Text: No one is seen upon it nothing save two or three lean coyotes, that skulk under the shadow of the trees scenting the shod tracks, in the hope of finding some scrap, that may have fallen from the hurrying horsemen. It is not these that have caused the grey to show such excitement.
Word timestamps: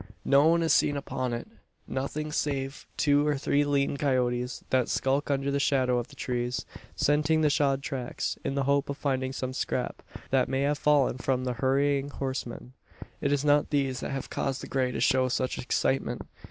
No 0.25 0.47
one 0.47 0.63
is 0.63 0.73
seen 0.73 0.97
upon 0.97 1.31
it 1.31 1.47
nothing 1.87 2.31
save 2.31 2.87
two 2.97 3.27
or 3.27 3.37
three 3.37 3.63
lean 3.63 3.97
coyotes, 3.97 4.63
that 4.71 4.89
skulk 4.89 5.29
under 5.29 5.51
the 5.51 5.59
shadow 5.59 5.99
of 5.99 6.07
the 6.07 6.15
trees 6.15 6.65
scenting 6.95 7.41
the 7.41 7.51
shod 7.51 7.83
tracks, 7.83 8.35
in 8.43 8.55
the 8.55 8.63
hope 8.63 8.89
of 8.89 8.97
finding 8.97 9.31
some 9.31 9.53
scrap, 9.53 10.01
that 10.31 10.49
may 10.49 10.61
have 10.63 10.79
fallen 10.79 11.19
from 11.19 11.43
the 11.43 11.53
hurrying 11.53 12.09
horsemen. 12.09 12.73
It 13.21 13.31
is 13.31 13.45
not 13.45 13.69
these 13.69 13.99
that 13.99 14.09
have 14.09 14.31
caused 14.31 14.61
the 14.63 14.67
grey 14.67 14.91
to 14.91 14.99
show 14.99 15.27
such 15.27 15.59
excitement. 15.59 16.23